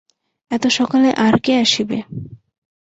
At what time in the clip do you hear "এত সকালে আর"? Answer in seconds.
0.51-1.35